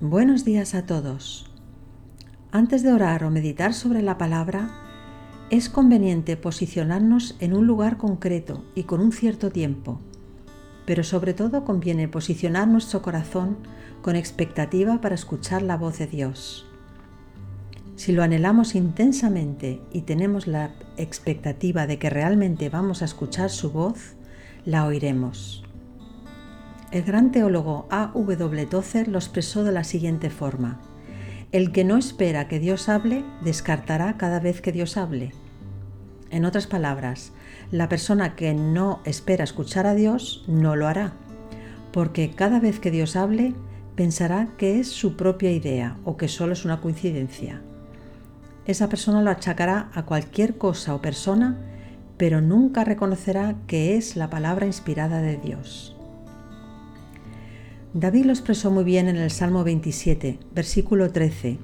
Buenos 0.00 0.44
días 0.44 0.74
a 0.74 0.86
todos. 0.86 1.48
Antes 2.50 2.82
de 2.82 2.92
orar 2.92 3.22
o 3.22 3.30
meditar 3.30 3.72
sobre 3.72 4.02
la 4.02 4.18
palabra, 4.18 4.68
es 5.50 5.68
conveniente 5.68 6.36
posicionarnos 6.36 7.36
en 7.38 7.54
un 7.54 7.68
lugar 7.68 7.96
concreto 7.96 8.64
y 8.74 8.82
con 8.82 9.00
un 9.00 9.12
cierto 9.12 9.52
tiempo, 9.52 10.00
pero 10.84 11.04
sobre 11.04 11.32
todo 11.32 11.64
conviene 11.64 12.08
posicionar 12.08 12.66
nuestro 12.66 13.02
corazón 13.02 13.56
con 14.02 14.16
expectativa 14.16 15.00
para 15.00 15.14
escuchar 15.14 15.62
la 15.62 15.76
voz 15.76 16.00
de 16.00 16.08
Dios. 16.08 16.66
Si 17.94 18.10
lo 18.10 18.24
anhelamos 18.24 18.74
intensamente 18.74 19.80
y 19.92 20.02
tenemos 20.02 20.48
la 20.48 20.74
expectativa 20.96 21.86
de 21.86 22.00
que 22.00 22.10
realmente 22.10 22.68
vamos 22.68 23.00
a 23.02 23.04
escuchar 23.04 23.48
su 23.48 23.70
voz, 23.70 24.16
la 24.64 24.86
oiremos. 24.86 25.63
El 26.94 27.02
gran 27.02 27.32
teólogo 27.32 27.88
A. 27.90 28.12
W. 28.14 28.66
Tozer 28.66 29.08
lo 29.08 29.18
expresó 29.18 29.64
de 29.64 29.72
la 29.72 29.82
siguiente 29.82 30.30
forma. 30.30 30.80
El 31.50 31.72
que 31.72 31.82
no 31.82 31.96
espera 31.96 32.46
que 32.46 32.60
Dios 32.60 32.88
hable, 32.88 33.24
descartará 33.42 34.16
cada 34.16 34.38
vez 34.38 34.60
que 34.60 34.70
Dios 34.70 34.96
hable. 34.96 35.32
En 36.30 36.44
otras 36.44 36.68
palabras, 36.68 37.32
la 37.72 37.88
persona 37.88 38.36
que 38.36 38.54
no 38.54 39.00
espera 39.04 39.42
escuchar 39.42 39.88
a 39.88 39.94
Dios 39.94 40.44
no 40.46 40.76
lo 40.76 40.86
hará, 40.86 41.14
porque 41.92 42.30
cada 42.30 42.60
vez 42.60 42.78
que 42.78 42.92
Dios 42.92 43.16
hable, 43.16 43.54
pensará 43.96 44.50
que 44.56 44.78
es 44.78 44.86
su 44.86 45.16
propia 45.16 45.50
idea 45.50 45.96
o 46.04 46.16
que 46.16 46.28
solo 46.28 46.52
es 46.52 46.64
una 46.64 46.80
coincidencia. 46.80 47.60
Esa 48.66 48.88
persona 48.88 49.20
lo 49.20 49.30
achacará 49.30 49.90
a 49.94 50.04
cualquier 50.04 50.58
cosa 50.58 50.94
o 50.94 51.02
persona, 51.02 51.58
pero 52.18 52.40
nunca 52.40 52.84
reconocerá 52.84 53.56
que 53.66 53.96
es 53.96 54.14
la 54.14 54.30
palabra 54.30 54.66
inspirada 54.66 55.20
de 55.22 55.38
Dios. 55.38 55.93
David 57.94 58.24
lo 58.24 58.32
expresó 58.32 58.72
muy 58.72 58.82
bien 58.82 59.06
en 59.06 59.14
el 59.14 59.30
Salmo 59.30 59.62
27, 59.62 60.40
versículo 60.52 61.12
13, 61.12 61.58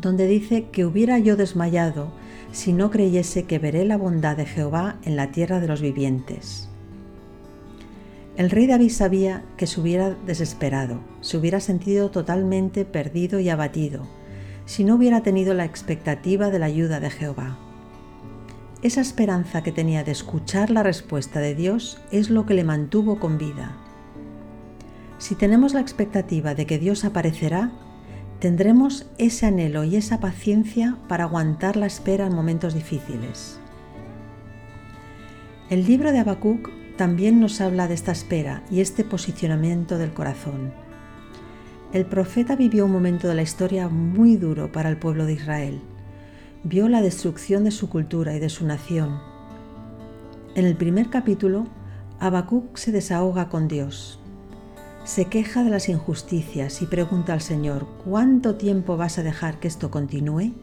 donde 0.00 0.28
dice 0.28 0.66
que 0.70 0.84
hubiera 0.84 1.18
yo 1.18 1.34
desmayado 1.34 2.12
si 2.52 2.72
no 2.72 2.92
creyese 2.92 3.42
que 3.42 3.58
veré 3.58 3.84
la 3.84 3.96
bondad 3.96 4.36
de 4.36 4.46
Jehová 4.46 5.00
en 5.02 5.16
la 5.16 5.32
tierra 5.32 5.58
de 5.58 5.66
los 5.66 5.80
vivientes. 5.80 6.68
El 8.36 8.48
rey 8.48 8.68
David 8.68 8.90
sabía 8.90 9.42
que 9.56 9.66
se 9.66 9.80
hubiera 9.80 10.10
desesperado, 10.24 11.00
se 11.20 11.36
hubiera 11.36 11.58
sentido 11.58 12.12
totalmente 12.12 12.84
perdido 12.84 13.40
y 13.40 13.48
abatido, 13.48 14.06
si 14.66 14.84
no 14.84 14.94
hubiera 14.94 15.24
tenido 15.24 15.52
la 15.52 15.64
expectativa 15.64 16.50
de 16.50 16.60
la 16.60 16.66
ayuda 16.66 17.00
de 17.00 17.10
Jehová. 17.10 17.58
Esa 18.82 19.00
esperanza 19.00 19.64
que 19.64 19.72
tenía 19.72 20.04
de 20.04 20.12
escuchar 20.12 20.70
la 20.70 20.84
respuesta 20.84 21.40
de 21.40 21.56
Dios 21.56 21.98
es 22.12 22.30
lo 22.30 22.46
que 22.46 22.54
le 22.54 22.62
mantuvo 22.62 23.18
con 23.18 23.36
vida 23.36 23.76
si 25.18 25.34
tenemos 25.34 25.74
la 25.74 25.80
expectativa 25.80 26.54
de 26.54 26.66
que 26.66 26.78
Dios 26.78 27.04
aparecerá, 27.04 27.70
tendremos 28.40 29.06
ese 29.18 29.46
anhelo 29.46 29.84
y 29.84 29.96
esa 29.96 30.20
paciencia 30.20 30.98
para 31.08 31.24
aguantar 31.24 31.76
la 31.76 31.86
espera 31.86 32.26
en 32.26 32.34
momentos 32.34 32.74
difíciles. 32.74 33.58
El 35.70 35.86
libro 35.86 36.12
de 36.12 36.18
Habacuc 36.18 36.70
también 36.96 37.40
nos 37.40 37.60
habla 37.60 37.88
de 37.88 37.94
esta 37.94 38.12
espera 38.12 38.62
y 38.70 38.80
este 38.80 39.04
posicionamiento 39.04 39.98
del 39.98 40.12
corazón. 40.12 40.72
El 41.92 42.06
profeta 42.06 42.56
vivió 42.56 42.86
un 42.86 42.92
momento 42.92 43.28
de 43.28 43.34
la 43.34 43.42
historia 43.42 43.88
muy 43.88 44.36
duro 44.36 44.72
para 44.72 44.90
el 44.90 44.96
pueblo 44.96 45.26
de 45.26 45.34
Israel. 45.34 45.80
Vio 46.64 46.88
la 46.88 47.02
destrucción 47.02 47.64
de 47.64 47.70
su 47.70 47.88
cultura 47.88 48.34
y 48.34 48.40
de 48.40 48.48
su 48.48 48.66
nación. 48.66 49.20
En 50.54 50.66
el 50.66 50.76
primer 50.76 51.08
capítulo, 51.08 51.66
Habacuc 52.20 52.76
se 52.76 52.92
desahoga 52.92 53.48
con 53.48 53.68
Dios 53.68 54.20
se 55.04 55.26
queja 55.26 55.62
de 55.62 55.70
las 55.70 55.90
injusticias 55.90 56.80
y 56.80 56.86
pregunta 56.86 57.34
al 57.34 57.42
Señor, 57.42 57.86
¿cuánto 58.04 58.54
tiempo 58.54 58.96
vas 58.96 59.18
a 59.18 59.22
dejar 59.22 59.60
que 59.60 59.68
esto 59.68 59.90
continúe? 59.90 60.54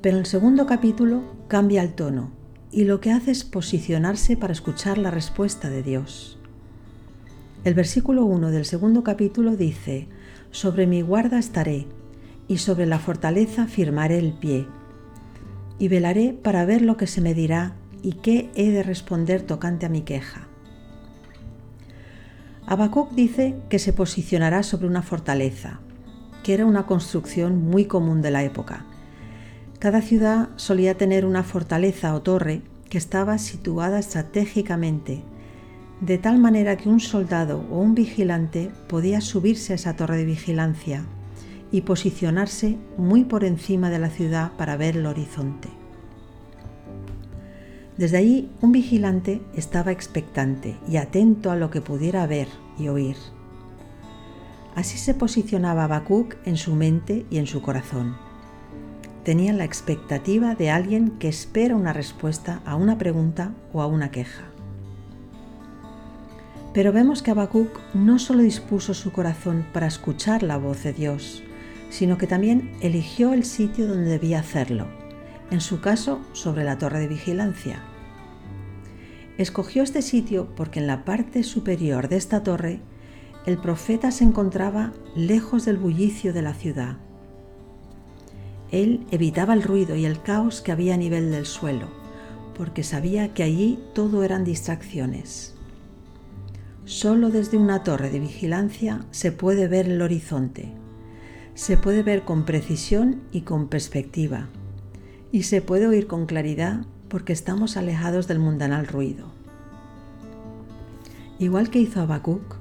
Pero 0.00 0.18
el 0.18 0.24
segundo 0.24 0.66
capítulo 0.66 1.22
cambia 1.46 1.82
el 1.82 1.94
tono 1.94 2.32
y 2.72 2.84
lo 2.84 3.00
que 3.00 3.12
hace 3.12 3.30
es 3.32 3.44
posicionarse 3.44 4.38
para 4.38 4.54
escuchar 4.54 4.96
la 4.96 5.10
respuesta 5.10 5.68
de 5.68 5.82
Dios. 5.82 6.38
El 7.64 7.74
versículo 7.74 8.24
1 8.24 8.50
del 8.50 8.64
segundo 8.64 9.04
capítulo 9.04 9.56
dice, 9.56 10.08
Sobre 10.50 10.86
mi 10.86 11.02
guarda 11.02 11.38
estaré, 11.38 11.86
y 12.48 12.58
sobre 12.58 12.84
la 12.86 12.98
fortaleza 12.98 13.66
firmaré 13.66 14.18
el 14.18 14.32
pie, 14.32 14.66
y 15.78 15.88
velaré 15.88 16.32
para 16.32 16.64
ver 16.64 16.82
lo 16.82 16.96
que 16.96 17.06
se 17.06 17.20
me 17.20 17.34
dirá 17.34 17.76
y 18.02 18.14
qué 18.14 18.50
he 18.54 18.70
de 18.70 18.82
responder 18.82 19.42
tocante 19.42 19.86
a 19.86 19.88
mi 19.88 20.02
queja. 20.02 20.48
Habacuc 22.66 23.10
dice 23.12 23.56
que 23.68 23.78
se 23.78 23.92
posicionará 23.92 24.62
sobre 24.62 24.86
una 24.86 25.02
fortaleza, 25.02 25.80
que 26.42 26.54
era 26.54 26.64
una 26.64 26.86
construcción 26.86 27.62
muy 27.68 27.84
común 27.84 28.22
de 28.22 28.30
la 28.30 28.42
época. 28.42 28.86
Cada 29.78 30.00
ciudad 30.00 30.48
solía 30.56 30.96
tener 30.96 31.26
una 31.26 31.42
fortaleza 31.42 32.14
o 32.14 32.22
torre 32.22 32.62
que 32.88 32.96
estaba 32.96 33.36
situada 33.36 33.98
estratégicamente, 33.98 35.22
de 36.00 36.16
tal 36.16 36.38
manera 36.38 36.76
que 36.76 36.88
un 36.88 37.00
soldado 37.00 37.64
o 37.70 37.80
un 37.80 37.94
vigilante 37.94 38.70
podía 38.88 39.20
subirse 39.20 39.72
a 39.72 39.76
esa 39.76 39.94
torre 39.96 40.16
de 40.16 40.24
vigilancia 40.24 41.04
y 41.70 41.82
posicionarse 41.82 42.78
muy 42.96 43.24
por 43.24 43.44
encima 43.44 43.90
de 43.90 43.98
la 43.98 44.08
ciudad 44.08 44.52
para 44.56 44.76
ver 44.76 44.96
el 44.96 45.06
horizonte. 45.06 45.83
Desde 47.96 48.16
allí 48.16 48.50
un 48.60 48.72
vigilante 48.72 49.40
estaba 49.54 49.92
expectante 49.92 50.76
y 50.88 50.96
atento 50.96 51.52
a 51.52 51.56
lo 51.56 51.70
que 51.70 51.80
pudiera 51.80 52.26
ver 52.26 52.48
y 52.76 52.88
oír. 52.88 53.16
Así 54.74 54.98
se 54.98 55.14
posicionaba 55.14 55.84
Habacuc 55.84 56.36
en 56.44 56.56
su 56.56 56.74
mente 56.74 57.24
y 57.30 57.38
en 57.38 57.46
su 57.46 57.62
corazón. 57.62 58.16
Tenía 59.22 59.52
la 59.52 59.64
expectativa 59.64 60.56
de 60.56 60.70
alguien 60.70 61.12
que 61.18 61.28
espera 61.28 61.76
una 61.76 61.92
respuesta 61.92 62.60
a 62.66 62.74
una 62.74 62.98
pregunta 62.98 63.52
o 63.72 63.80
a 63.80 63.86
una 63.86 64.10
queja. 64.10 64.44
Pero 66.74 66.92
vemos 66.92 67.22
que 67.22 67.30
Habacuc 67.30 67.78
no 67.94 68.18
solo 68.18 68.42
dispuso 68.42 68.94
su 68.94 69.12
corazón 69.12 69.64
para 69.72 69.86
escuchar 69.86 70.42
la 70.42 70.56
voz 70.56 70.82
de 70.82 70.92
Dios, 70.92 71.44
sino 71.90 72.18
que 72.18 72.26
también 72.26 72.72
eligió 72.80 73.32
el 73.32 73.44
sitio 73.44 73.86
donde 73.86 74.10
debía 74.10 74.40
hacerlo, 74.40 74.88
en 75.50 75.60
su 75.60 75.80
caso 75.80 76.20
sobre 76.32 76.64
la 76.64 76.78
torre 76.78 77.00
de 77.00 77.08
vigilancia. 77.08 77.82
Escogió 79.36 79.82
este 79.82 80.02
sitio 80.02 80.48
porque 80.54 80.80
en 80.80 80.86
la 80.86 81.04
parte 81.04 81.42
superior 81.42 82.08
de 82.08 82.16
esta 82.16 82.42
torre 82.42 82.80
el 83.46 83.58
profeta 83.58 84.10
se 84.10 84.24
encontraba 84.24 84.92
lejos 85.14 85.64
del 85.64 85.76
bullicio 85.76 86.32
de 86.32 86.42
la 86.42 86.54
ciudad. 86.54 86.96
Él 88.70 89.06
evitaba 89.10 89.54
el 89.54 89.62
ruido 89.62 89.96
y 89.96 90.04
el 90.04 90.22
caos 90.22 90.60
que 90.60 90.72
había 90.72 90.94
a 90.94 90.98
nivel 90.98 91.30
del 91.30 91.46
suelo, 91.46 91.88
porque 92.56 92.82
sabía 92.82 93.34
que 93.34 93.42
allí 93.42 93.78
todo 93.92 94.24
eran 94.24 94.44
distracciones. 94.44 95.54
Solo 96.84 97.30
desde 97.30 97.56
una 97.56 97.82
torre 97.82 98.10
de 98.10 98.20
vigilancia 98.20 99.04
se 99.10 99.32
puede 99.32 99.68
ver 99.68 99.88
el 99.88 100.00
horizonte, 100.00 100.72
se 101.54 101.76
puede 101.76 102.02
ver 102.02 102.24
con 102.24 102.44
precisión 102.44 103.22
y 103.30 103.42
con 103.42 103.68
perspectiva, 103.68 104.48
y 105.34 105.42
se 105.42 105.60
puede 105.60 105.88
oír 105.88 106.06
con 106.06 106.26
claridad 106.26 106.82
porque 107.08 107.32
estamos 107.32 107.76
alejados 107.76 108.28
del 108.28 108.38
mundanal 108.38 108.86
ruido. 108.86 109.26
Igual 111.40 111.70
que 111.70 111.80
hizo 111.80 112.00
Habacuc, 112.00 112.54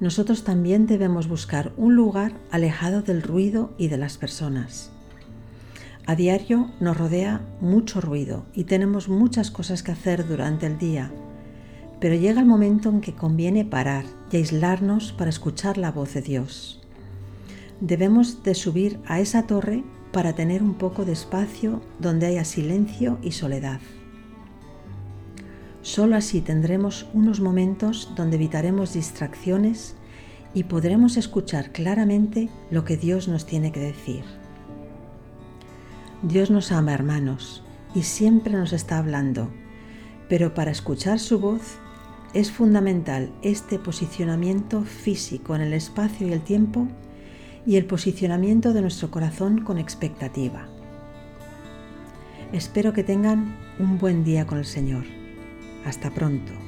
nosotros 0.00 0.42
también 0.42 0.86
debemos 0.86 1.28
buscar 1.28 1.72
un 1.76 1.96
lugar 1.96 2.32
alejado 2.50 3.02
del 3.02 3.20
ruido 3.20 3.74
y 3.76 3.88
de 3.88 3.98
las 3.98 4.16
personas. 4.16 4.90
A 6.06 6.14
diario 6.14 6.70
nos 6.80 6.96
rodea 6.96 7.42
mucho 7.60 8.00
ruido 8.00 8.46
y 8.54 8.64
tenemos 8.64 9.10
muchas 9.10 9.50
cosas 9.50 9.82
que 9.82 9.92
hacer 9.92 10.26
durante 10.26 10.64
el 10.64 10.78
día, 10.78 11.12
pero 12.00 12.14
llega 12.14 12.40
el 12.40 12.46
momento 12.46 12.88
en 12.88 13.02
que 13.02 13.14
conviene 13.14 13.66
parar 13.66 14.06
y 14.32 14.38
aislarnos 14.38 15.12
para 15.12 15.28
escuchar 15.28 15.76
la 15.76 15.92
voz 15.92 16.14
de 16.14 16.22
Dios. 16.22 16.80
Debemos 17.82 18.42
de 18.44 18.54
subir 18.54 18.98
a 19.04 19.20
esa 19.20 19.46
torre 19.46 19.84
para 20.14 20.32
tener 20.32 20.62
un 20.62 20.74
poco 20.74 21.04
de 21.04 21.12
espacio 21.12 21.82
donde 21.98 22.26
haya 22.26 22.44
silencio 22.44 23.18
y 23.20 23.32
soledad. 23.32 23.80
Solo 25.82 26.14
así 26.14 26.40
tendremos 26.40 27.08
unos 27.12 27.40
momentos 27.40 28.12
donde 28.14 28.36
evitaremos 28.36 28.94
distracciones 28.94 29.96
y 30.54 30.64
podremos 30.64 31.16
escuchar 31.16 31.72
claramente 31.72 32.48
lo 32.70 32.84
que 32.84 32.96
Dios 32.96 33.26
nos 33.26 33.44
tiene 33.44 33.72
que 33.72 33.80
decir. 33.80 34.22
Dios 36.22 36.48
nos 36.48 36.70
ama, 36.70 36.94
hermanos, 36.94 37.64
y 37.92 38.04
siempre 38.04 38.54
nos 38.54 38.72
está 38.72 38.98
hablando, 38.98 39.50
pero 40.28 40.54
para 40.54 40.70
escuchar 40.70 41.18
su 41.18 41.40
voz 41.40 41.76
es 42.34 42.52
fundamental 42.52 43.32
este 43.42 43.80
posicionamiento 43.80 44.82
físico 44.82 45.56
en 45.56 45.62
el 45.62 45.72
espacio 45.72 46.28
y 46.28 46.32
el 46.32 46.40
tiempo 46.40 46.86
y 47.66 47.76
el 47.76 47.86
posicionamiento 47.86 48.72
de 48.72 48.82
nuestro 48.82 49.10
corazón 49.10 49.62
con 49.62 49.78
expectativa. 49.78 50.68
Espero 52.52 52.92
que 52.92 53.04
tengan 53.04 53.56
un 53.78 53.98
buen 53.98 54.24
día 54.24 54.46
con 54.46 54.58
el 54.58 54.64
Señor. 54.64 55.04
Hasta 55.84 56.10
pronto. 56.10 56.63